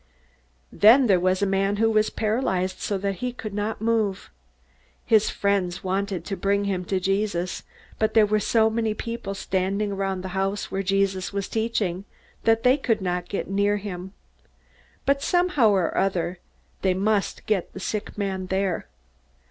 [0.71, 4.31] Then there was a man who was paralyzed so that he could not move.
[5.05, 7.61] His friends wanted to bring him to Jesus,
[7.99, 12.05] but there were so many people standing around the house where Jesus was teaching
[12.45, 14.13] that they could not get near him.
[15.05, 16.39] But somehow or other
[16.81, 18.87] they must get the sick man there.